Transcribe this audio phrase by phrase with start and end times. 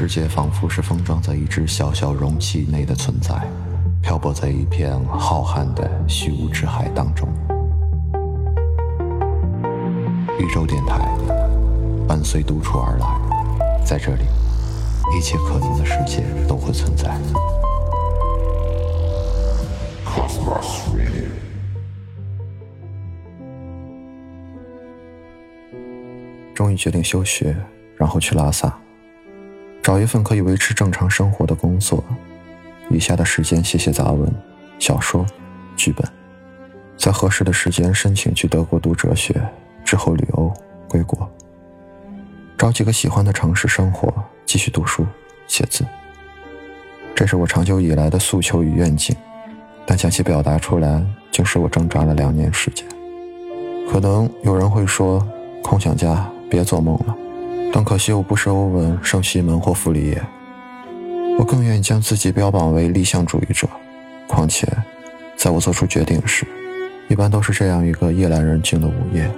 [0.00, 3.34] 世界仿佛是封装在一只小小容器内的存在，
[4.00, 7.28] 漂泊在一片浩瀚的虚无之海当中。
[10.38, 11.06] 宇宙电台
[12.08, 14.22] 伴随独处而来，在这里，
[15.14, 17.14] 一切可能的世界都会存在。
[26.54, 27.54] 终于决定休学，
[27.98, 28.74] 然后去拉萨。
[29.90, 32.04] 找一份可以维持正常生活的工作，
[32.90, 34.32] 余下的时间写写杂文、
[34.78, 35.26] 小说、
[35.74, 36.08] 剧本，
[36.96, 39.34] 在合适的时间申请去德国读哲学，
[39.84, 40.54] 之后旅欧
[40.86, 41.28] 归国，
[42.56, 44.14] 找几个喜欢的城市生活，
[44.46, 45.04] 继续读书
[45.48, 45.84] 写字。
[47.12, 49.16] 这是我长久以来的诉求与愿景，
[49.84, 52.86] 但将其表达出来，竟使我挣扎了两年时间。
[53.90, 55.26] 可能有人会说
[55.64, 57.16] ：“空想家，别做梦了。”
[57.72, 60.22] 但可惜我不是欧文、圣西门或傅里耶，
[61.38, 63.68] 我更愿意将自己标榜为理想主义者。
[64.26, 64.66] 况且，
[65.36, 66.46] 在我做出决定时，
[67.08, 69.30] 一般都是这样一个夜阑人静的午夜，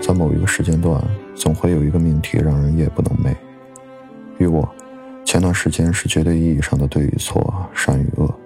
[0.00, 1.02] 在某一个时间段，
[1.34, 3.34] 总会有一个命题让人夜不能寐。
[4.38, 4.68] 与我，
[5.24, 8.41] 前段时间是绝对意义上的对与错、善与恶。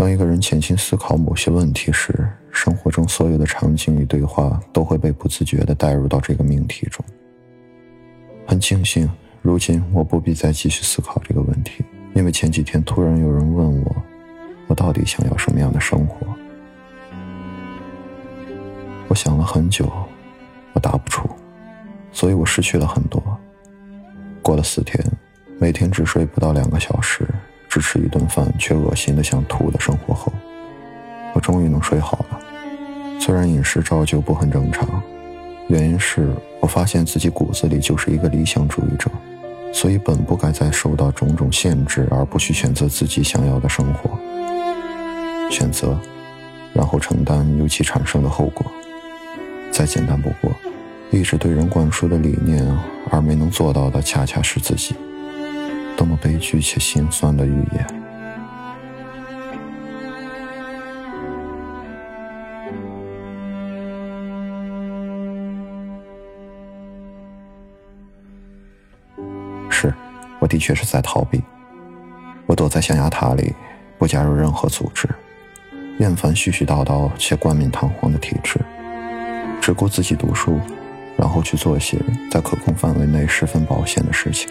[0.00, 7.04] 当一个人潜心思考某些问题时，生活中所有的场景与对话都会被不自觉地带入到这个命题中。
[8.46, 9.06] 很庆幸，
[9.42, 11.84] 如今我不必再继续思考这个问题，
[12.14, 13.96] 因为前几天突然有人问我，
[14.68, 16.26] 我到底想要什么样的生活？
[19.06, 19.86] 我想了很久，
[20.72, 21.28] 我答不出，
[22.10, 23.22] 所以我失去了很多。
[24.40, 24.98] 过了四天，
[25.58, 27.28] 每天只睡不到两个小时。
[27.70, 30.32] 只吃一顿饭却恶心的想吐的生活后，
[31.32, 32.40] 我终于能睡好了。
[33.20, 35.00] 虽然饮食照旧不很正常，
[35.68, 39.08] 原因是我发现自己骨子里就是一个理想主义者，
[39.72, 44.10] 所以本不该再受到种种限制而不去选择自己想要的生活。
[45.48, 45.96] 选择，
[46.72, 48.66] 然后承担由其产生的后果，
[49.70, 50.50] 再简单不过。
[51.12, 52.66] 一直对人灌输的理念，
[53.10, 54.94] 而没能做到的，恰恰是自己。
[56.00, 57.86] 多么悲剧且心酸的预言！
[69.68, 69.92] 是，
[70.38, 71.42] 我的确是在逃避。
[72.46, 73.54] 我躲在象牙塔里，
[73.98, 75.06] 不加入任何组织，
[75.98, 78.58] 厌烦絮絮叨叨且冠冕堂皇的体制，
[79.60, 80.58] 只顾自己读书，
[81.18, 81.98] 然后去做一些
[82.30, 84.50] 在可控范围内十分保险的事情。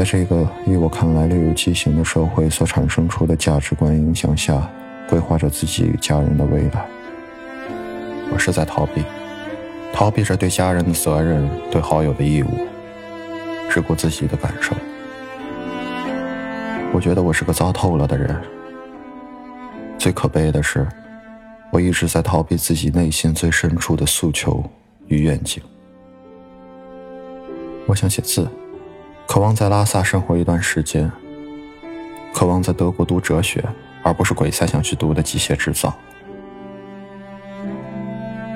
[0.00, 4.66] 在这个依我看来略有畸形的社会所产生出的价值观影响下，
[5.06, 6.86] 规划着自己与家人的未来。
[8.32, 9.04] 我是在逃避，
[9.92, 12.48] 逃避着对家人的责任，对好友的义务，
[13.68, 14.74] 只顾自己的感受。
[16.94, 18.34] 我觉得我是个糟透了的人。
[19.98, 20.88] 最可悲的是，
[21.70, 24.64] 我一直在逃避自己内心最深处的诉求
[25.08, 25.62] 与愿景。
[27.84, 28.48] 我想写字。
[29.32, 31.08] 渴望在拉萨生活一段时间，
[32.34, 33.62] 渴望在德国读哲学，
[34.02, 35.96] 而不是鬼才想去读的机械制造。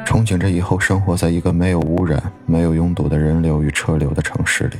[0.04, 4.76] 憧憬着以后生活在一个没有污染、没有拥堵的人流与车流的城市里。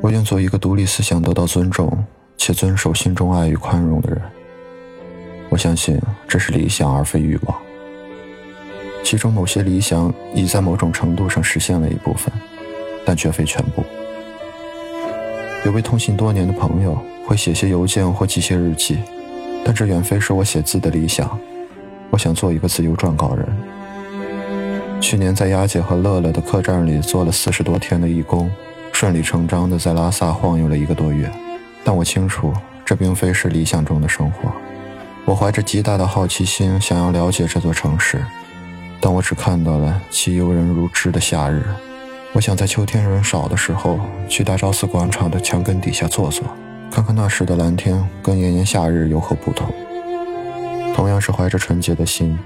[0.00, 2.04] 我愿做一个独立思想得到尊重
[2.36, 4.20] 且遵守心中爱与宽容的人。
[5.50, 7.56] 我相信这是理想而非欲望。
[9.04, 12.32] 其中某些理想已在某种程度上实现了一部分，
[13.04, 13.84] 但绝非全部。
[15.64, 16.96] 有位通信多年的朋友
[17.26, 18.98] 会写些邮件或记些日记，
[19.64, 21.38] 但这远非是我写字的理想。
[22.10, 23.46] 我想做一个自由撰稿人。
[25.00, 28.50] 去年在雅姐和乐乐的客栈里做了四十多天的义工，
[28.92, 31.30] 顺理成章地在拉萨晃悠了一个多月。
[31.84, 32.52] 但我清楚，
[32.84, 34.50] 这并非是理想中的生活。
[35.24, 38.24] 我怀着极大的好奇心，想要了解这座城市，
[39.00, 41.62] 但我只看到了其游人如织的夏日。
[42.38, 43.98] 我想在秋天人少的时候，
[44.28, 46.46] 去大昭寺广场的墙根底下坐坐，
[46.88, 49.68] 看看那时的蓝天跟炎炎夏日有何不同。
[50.94, 52.38] 同样是怀着纯洁的心，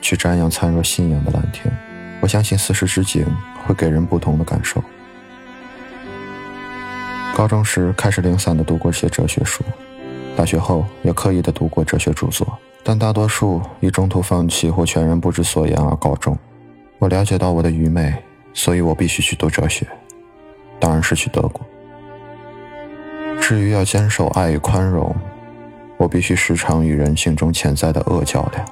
[0.00, 1.64] 去瞻仰灿若信仰的蓝天。
[2.20, 3.26] 我相信四时之景
[3.66, 4.80] 会给人不同的感受。
[7.34, 9.64] 高中时开始零散的读过些哲学书，
[10.36, 16.38] 大学后也刻意的读过哲学著作，但大多数以中途放弃或全然不知所言而告终。
[17.00, 18.14] 我了解到我的愚昧。
[18.52, 19.86] 所以我必须去读哲学，
[20.78, 21.60] 当然是去德国。
[23.40, 25.14] 至于要坚守爱与宽容，
[25.96, 28.66] 我必须时常与人性中潜在的恶较量，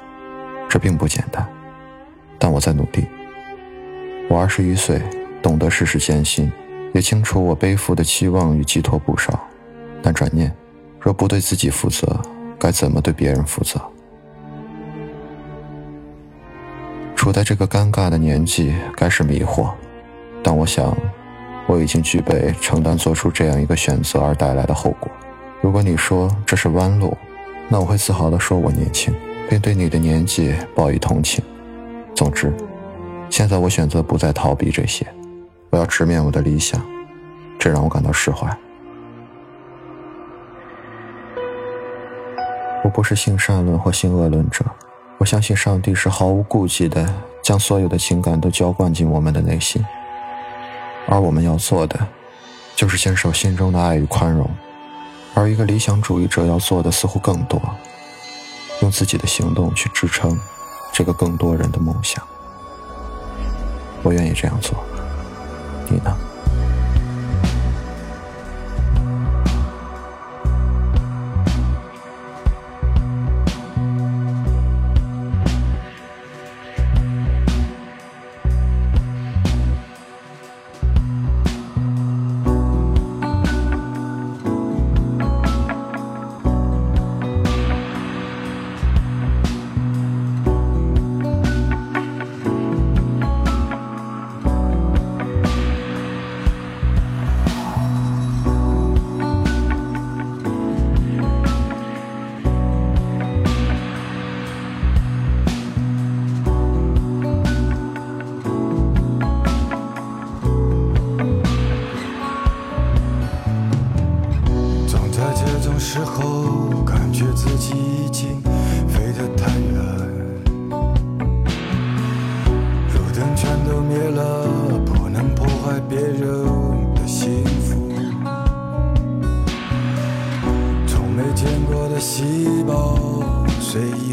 [0.69, 1.47] 这并不简单，
[2.39, 3.07] 但我在努力。
[4.29, 5.01] 我二十一岁，
[5.43, 5.59] 懂。
[5.59, 6.53] 得世事艰辛，
[6.93, 9.49] 也清楚我背负的期望与寄托不少，
[10.03, 10.55] 但转念，
[11.01, 12.21] 若不对自己负责，
[12.59, 13.81] 该怎么对别人负责？
[17.29, 19.71] 处在这个尴尬的年纪，该是迷惑，
[20.43, 20.97] 但我想，
[21.67, 25.11] 我已经具备承担做出这样一个选择而带来的后果。
[25.61, 27.15] 如果你说这是弯路，
[27.69, 29.15] 那我会自豪地说我年轻，
[29.47, 31.45] 并对你的年纪报以同情。
[32.15, 32.51] 总之，
[33.29, 35.07] 现在我选择不再逃避这些，
[35.69, 36.81] 我要直面我的理想，
[37.59, 38.49] 这让我感到释怀。
[42.83, 44.65] 我不是性善论或性恶论者，
[45.19, 47.13] 我相信上帝是毫无顾忌的
[47.43, 49.85] 将所有的情感都浇灌进我们的内心，
[51.09, 51.99] 而我们要做的，
[52.77, 54.49] 就是坚守心中的爱与宽容。
[55.35, 57.61] 而一个理想主义者要做的似乎更多，
[58.81, 60.39] 用自己的行动去支撑
[60.93, 62.25] 这个更多人的梦想。
[64.05, 64.79] 我愿意这样做，
[65.89, 66.17] 你呢？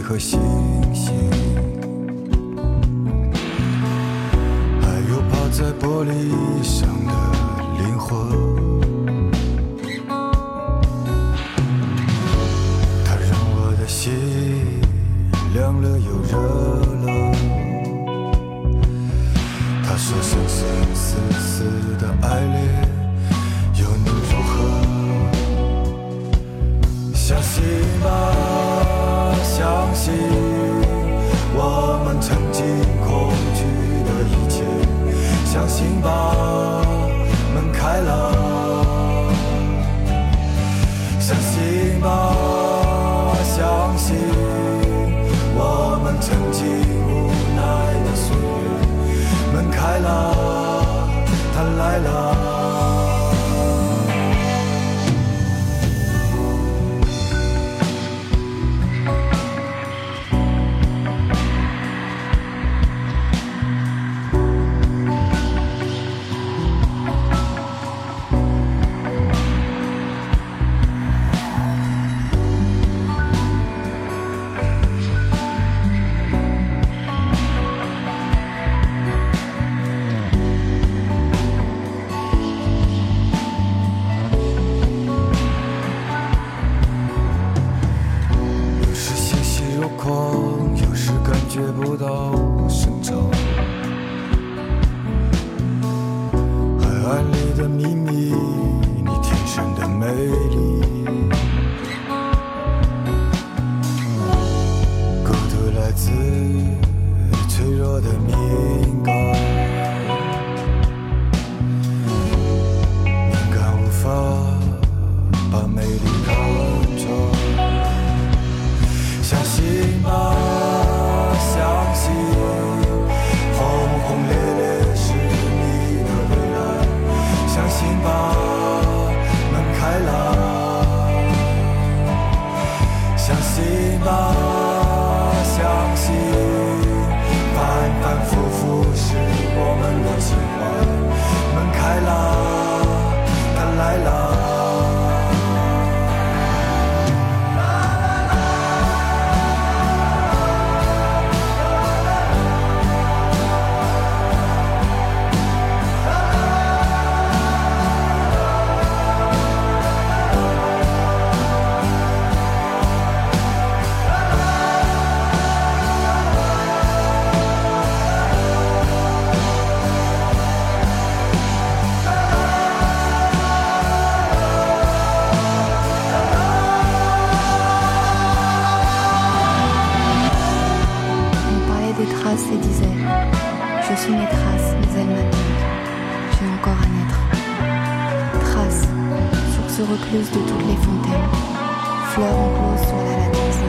[0.07, 0.39] 和星
[0.93, 1.11] 星，
[4.79, 6.13] 还有趴在玻璃
[6.61, 7.11] 上的
[7.79, 8.13] 灵魂。
[13.03, 14.13] 它让我的心
[15.55, 16.37] 凉了又热
[17.01, 17.05] 了，
[19.83, 20.61] 他说生生
[20.93, 21.63] 死死
[21.97, 22.55] 的爱恋，
[23.79, 24.53] 又能如何？
[27.15, 27.63] 相信
[28.03, 28.07] 吧，
[30.05, 30.23] 相信
[31.55, 32.63] 我们曾经
[33.03, 33.65] 恐惧
[34.05, 34.61] 的一切，
[35.43, 36.85] 相信吧，
[37.55, 39.25] 门开了，
[41.19, 44.15] 相信吧，相信
[45.55, 46.13] 我们。
[46.21, 46.67] 曾经
[47.07, 47.63] 无奈
[48.05, 48.65] 的岁月，
[49.55, 50.07] 门开了，
[51.55, 52.54] 他来了。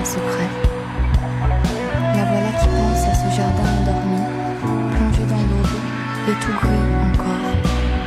[0.07, 0.23] La
[2.25, 4.23] voilà qui pense à ce jardin endormi,
[4.63, 5.77] plongé dans l'aube,
[6.29, 7.51] et tout gris encore,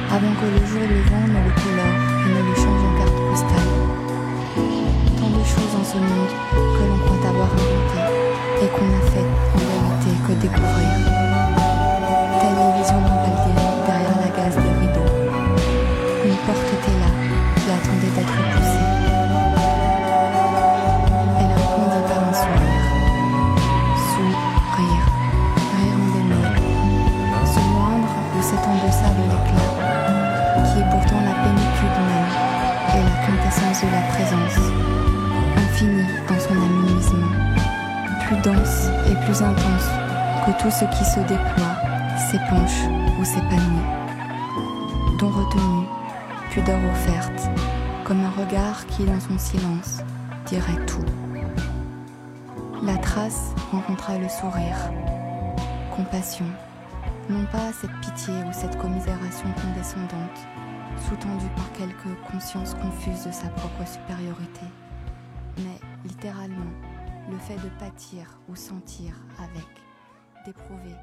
[0.09, 3.19] avant que le jour le vent ne le colore et ne le change en carte
[3.29, 3.71] postale.
[5.17, 8.07] Tant de choses en ce monde que l'on croit avoir inventées
[8.63, 11.18] et qu'on n'a fait en vérité que découvrir.
[39.41, 39.89] Intense
[40.45, 41.75] que tout ce qui se déploie,
[42.17, 42.83] s'épanche
[43.19, 43.87] ou s'épanouit.
[45.17, 45.87] Don retenu,
[46.51, 47.49] pudeur offerte,
[48.03, 49.99] comme un regard qui, dans son silence,
[50.45, 51.05] dirait tout.
[52.83, 54.77] La trace rencontra le sourire,
[55.95, 56.45] compassion,
[57.29, 60.39] non pas cette pitié ou cette commisération condescendante,
[61.07, 64.65] sous-tendue par quelque conscience confuse de sa propre supériorité,
[65.57, 66.71] mais littéralement
[67.29, 69.69] le fait de pâtir ou sentir avec,
[70.45, 70.95] d'éprouver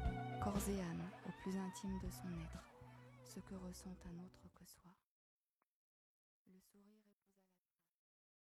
[0.43, 2.63] corps et âme au plus intime de son être
[3.23, 4.56] ce que ressent un autre soi.